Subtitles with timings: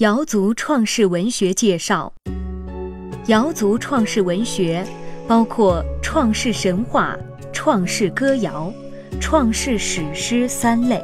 [0.00, 2.12] 瑶族创世文学介绍：
[3.28, 4.84] 瑶族创世文学
[5.26, 7.16] 包括创世神话、
[7.50, 8.70] 创世歌谣、
[9.18, 11.02] 创世史诗三类，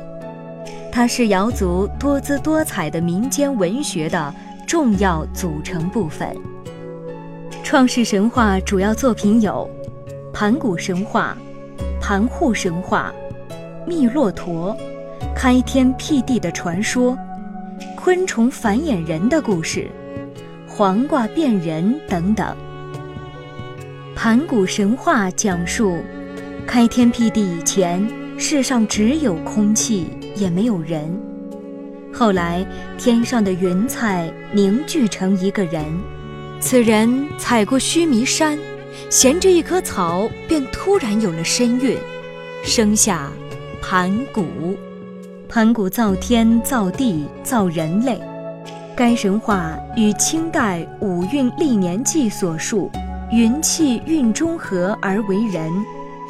[0.93, 4.35] 它是瑶族多姿多彩的民间文学的
[4.67, 6.29] 重要组成部分。
[7.65, 9.67] 创世神话主要作品有
[10.35, 11.35] 盘古神话、
[11.99, 13.11] 盘户神话、
[13.87, 14.77] 密洛陀、
[15.35, 17.17] 开天辟地的传说。
[18.05, 19.89] 昆虫繁衍人的故事，
[20.67, 22.57] 黄瓜变人等等。
[24.17, 26.03] 盘古神话讲述，
[26.67, 28.05] 开天辟地以前，
[28.37, 31.17] 世上只有空气，也没有人。
[32.13, 32.67] 后来，
[32.99, 35.85] 天上的云彩凝聚成一个人，
[36.59, 38.59] 此人踩过须弥山，
[39.11, 41.97] 衔着一棵草，便突然有了身孕，
[42.65, 43.31] 生下
[43.81, 44.77] 盘古。
[45.55, 48.19] 盘古造天造地造人类，
[48.97, 52.91] 该神话与清代五运历年记所述
[53.31, 55.71] “云气运中和而为人，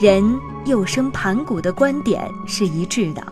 [0.01, 0.25] 人
[0.67, 3.23] 又生盘古”的观点是一致的。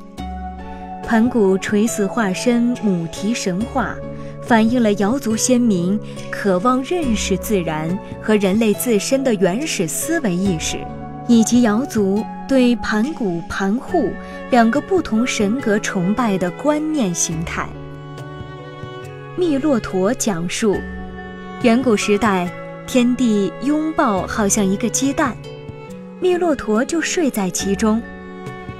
[1.02, 3.96] 盘古垂死化身母题神话，
[4.40, 5.98] 反映了瑶族先民
[6.30, 10.78] 渴望认识自然和人类自身的原始思维意识。
[11.28, 14.10] 以及瑶族对盘古、盘户
[14.50, 17.68] 两个不同神格崇拜的观念形态。
[19.36, 20.76] 密骆驼讲述，
[21.62, 22.50] 远古时代，
[22.88, 25.36] 天地拥抱好像一个鸡蛋，
[26.18, 28.02] 密骆驼就睡在其中。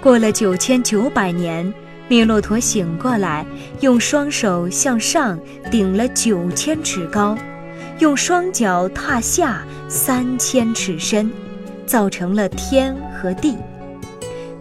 [0.03, 1.73] 过了九千九百年，
[2.09, 3.47] 密骆驼醒过来，
[3.83, 5.39] 用双手向上
[5.71, 7.39] 顶了九千尺高，
[8.01, 11.31] 用双脚踏下三千尺深。
[11.91, 13.57] 造成了天和地，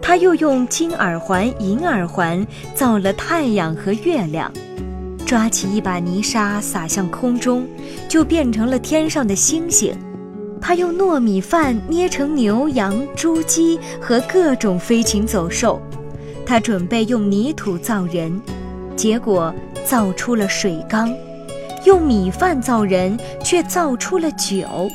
[0.02, 4.52] 他又用金耳环、银耳环造了太阳和月亮，
[5.24, 7.64] 抓起一把泥沙撒向空中，
[8.08, 9.96] 就变成了天上的星星。
[10.60, 15.80] 他用糯米饭捏成牛羊猪鸡和各种飞禽走兽。
[16.44, 18.40] 他准备用泥土造人，
[18.96, 19.54] 结果
[19.84, 21.08] 造出了水缸；
[21.86, 24.90] 用米饭造人，却造出了酒。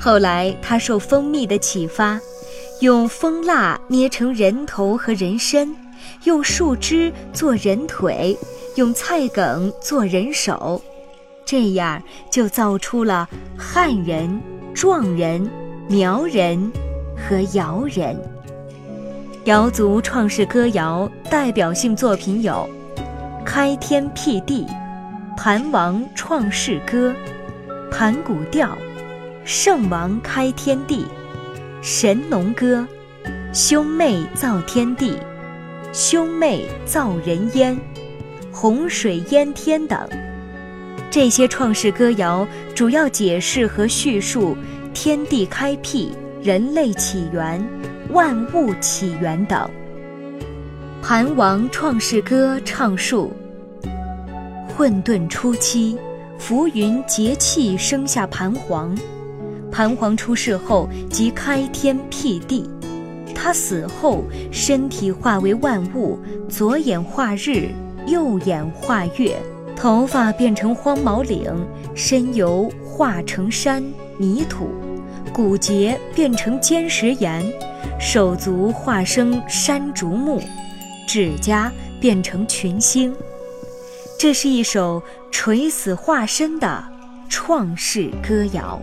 [0.00, 2.20] 后来，他受蜂蜜的启发，
[2.80, 5.74] 用蜂蜡捏成人头和人身，
[6.24, 8.38] 用树枝做人腿，
[8.76, 10.80] 用菜梗做人手，
[11.44, 12.00] 这样
[12.30, 14.40] 就造出了汉人、
[14.72, 15.50] 壮人、
[15.88, 16.70] 苗人
[17.16, 18.16] 和瑶人。
[19.44, 22.68] 瑶族创世歌谣代表性作品有
[23.44, 24.64] 《开天辟地》
[25.36, 27.14] 《盘王创世歌》
[27.90, 28.68] 《盘古调》。
[29.48, 31.06] 圣王开天地，
[31.80, 32.86] 神农歌，
[33.54, 35.16] 兄妹造天地，
[35.90, 37.74] 兄妹造人烟，
[38.52, 39.98] 洪水淹天等。
[41.10, 44.54] 这些创世歌谣主要解释和叙述
[44.92, 47.66] 天地开辟、人类起源、
[48.10, 49.66] 万物起源等。
[51.02, 53.32] 盘王创世歌唱述：
[54.76, 55.96] 混沌初期，
[56.38, 58.94] 浮云结气，生下盘黄。
[59.70, 62.68] 盘黄出世后即开天辟地，
[63.34, 66.18] 他死后身体化为万物，
[66.48, 67.68] 左眼化日，
[68.06, 69.36] 右眼化月，
[69.76, 71.52] 头发变成荒毛岭，
[71.94, 73.82] 身油化成山
[74.18, 74.70] 泥土，
[75.32, 77.44] 骨节变成坚石岩，
[78.00, 80.40] 手足化生山竹木，
[81.06, 81.70] 指甲
[82.00, 83.14] 变成群星。
[84.18, 85.00] 这是一首
[85.30, 86.82] 垂死化身的
[87.28, 88.80] 创世歌谣。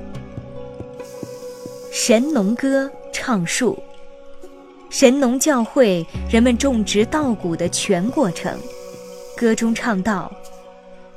[1.97, 3.81] 神农歌唱述
[4.89, 8.53] 神农教会人们种植稻谷的全过程。
[9.37, 10.29] 歌中唱道：“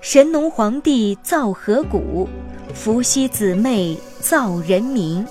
[0.01, 2.29] 神农皇帝造河谷，
[2.73, 5.27] 伏羲姊妹造人民。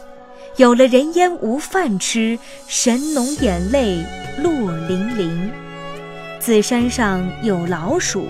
[0.57, 4.03] 有了人烟无饭吃，神农眼泪
[4.43, 4.51] 落
[4.89, 5.49] 淋淋。
[6.41, 8.25] 紫山上有老鼠，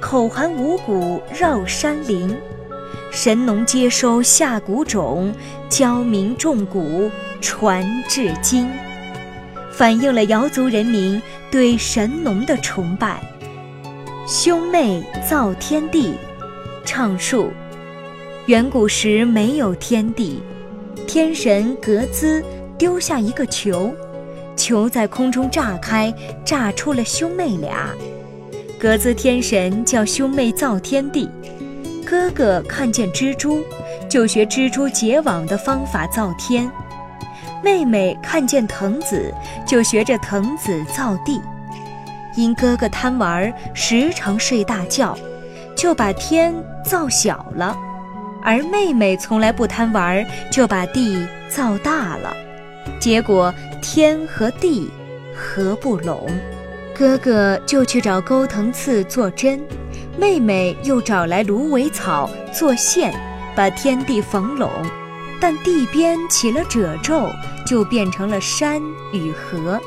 [0.00, 2.36] 口含五谷绕山林。”
[3.16, 5.32] 神农接收下谷种，
[5.70, 7.10] 教民种谷，
[7.40, 8.68] 传至今，
[9.72, 11.20] 反映了瑶族人民
[11.50, 13.18] 对神农的崇拜。
[14.26, 16.12] 兄妹造天地，
[16.84, 17.50] 唱述：
[18.48, 20.42] 远古时没有天地，
[21.08, 22.44] 天神格兹
[22.76, 23.94] 丢下一个球，
[24.54, 26.12] 球在空中炸开，
[26.44, 27.94] 炸出了兄妹俩。
[28.78, 31.26] 格兹天神叫兄妹造天地，
[32.06, 33.64] 哥哥看见蜘蛛，
[34.08, 36.70] 就学蜘蛛结网的方法造天；
[37.64, 39.34] 妹妹看见藤子，
[39.66, 41.42] 就学着藤子造地。
[42.36, 45.18] 因哥哥贪玩，时常睡大觉，
[45.76, 46.54] 就把天
[46.84, 47.76] 造小了；
[48.40, 52.36] 而妹妹从来不贪玩，就把地造大了。
[53.00, 54.88] 结果天和地
[55.34, 56.24] 合不拢。
[56.98, 59.60] 哥哥就去找钩藤刺做针，
[60.18, 63.12] 妹妹又找来芦苇草做线，
[63.54, 64.70] 把天地缝拢。
[65.38, 67.30] 但地边起了褶皱，
[67.66, 68.80] 就变成了山
[69.12, 69.78] 与河。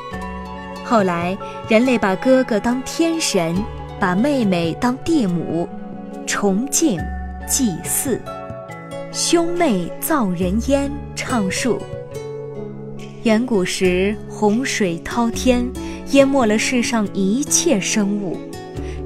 [0.86, 1.36] 后来
[1.68, 3.56] 人类把哥哥当天神，
[4.00, 5.68] 把妹妹当地母，
[6.28, 7.00] 崇敬
[7.48, 8.22] 祭祀。
[9.12, 11.82] 兄妹造人烟，唱述。
[13.24, 15.66] 远古时洪水滔天。
[16.12, 18.36] 淹没了世上一切生物，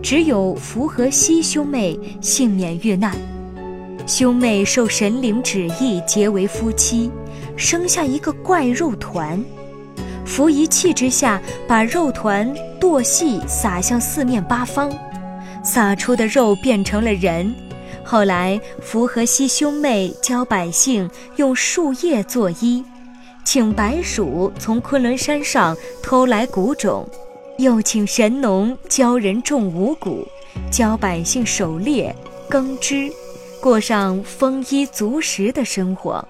[0.02, 3.14] 只有福和西兄妹幸免遇难。
[4.08, 7.12] 兄妹受神灵旨意结为夫妻，
[7.58, 9.44] 生下一个怪肉团。
[10.26, 12.50] 福一气之下，把肉团
[12.80, 14.90] 剁细，撒向四面八方，
[15.62, 17.54] 撒出的肉变成了人。
[18.06, 22.82] 后来，福和西兄妹教百姓用树叶做衣。
[23.44, 27.08] 请白鼠从昆仑山上偷来谷种，
[27.58, 30.26] 又请神农教人种五谷，
[30.72, 32.16] 教百姓狩猎
[32.50, 33.12] 耕织，
[33.62, 36.26] 过上丰衣足食的生活。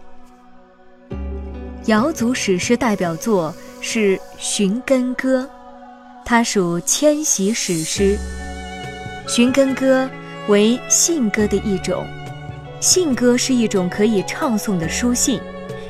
[1.85, 5.41] 瑶族史诗代表作是《寻根歌》，
[6.25, 8.17] 它属迁徙史诗。
[9.31, 10.09] 《寻根歌》
[10.51, 12.05] 为信歌的一种，
[12.81, 15.39] 信歌是一种可以唱诵的书信。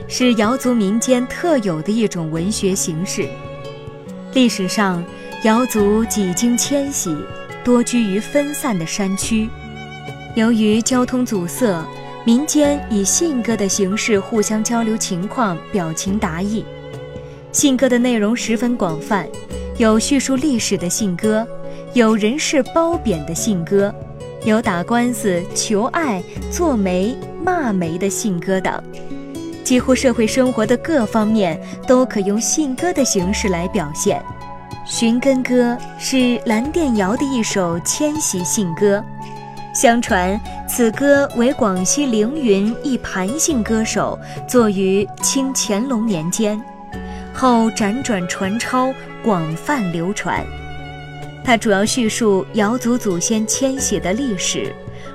[0.07, 3.27] 是瑶族民间特有的一种文学形式。
[4.33, 5.03] 历史上，
[5.43, 7.15] 瑶族几经迁徙，
[7.63, 9.49] 多居于分散的山区。
[10.35, 11.83] 由于交通阻塞，
[12.25, 16.65] 民间以信歌的形式互相交流情况，表情达意。
[17.51, 19.27] 信歌的内容十分广泛，
[19.77, 21.47] 有叙述历史的信歌，
[21.93, 23.93] 有人事褒贬的信歌，
[24.43, 27.15] 有打官司、求爱、做媒、
[27.45, 28.83] 骂媒的信歌等。
[29.63, 34.21] 几乎社会生活的各方面都可用信歌的形式来表现，
[34.85, 39.03] 《寻根歌》是蓝靛瑶的一首迁徙信歌。
[39.73, 40.39] 相传
[40.69, 46.61] 此歌为广西凌云一盘姓歌手作于清乾隆年间，
[47.33, 48.93] 后辗转传抄，
[49.23, 50.45] 广泛流传。
[51.43, 54.71] 它主要叙述瑶族祖先迁徙的历史。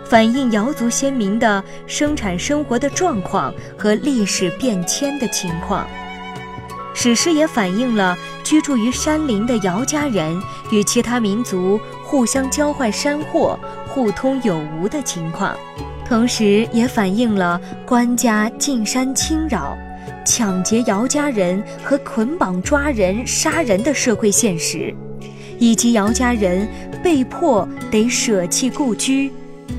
[0.09, 5.87] 反映瑶族先民的生产生活的状况和历史变迁的情况，
[6.95, 10.41] 史诗也反映了居住于山林的瑶家人
[10.71, 15.55] 与其他民族互相交换山货、互通有无的情况，
[16.09, 19.77] 同时也反映了官家进山侵扰、
[20.25, 24.95] 抢劫瑶家人和捆绑抓人、杀人的社会现实，
[25.59, 26.67] 以及瑶家人
[27.05, 29.31] 被迫得舍弃故居。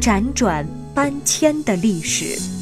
[0.02, 0.66] 辗转
[0.96, 2.59] 搬迁的历史。